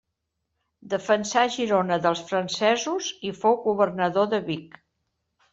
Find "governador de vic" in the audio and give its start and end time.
3.69-4.85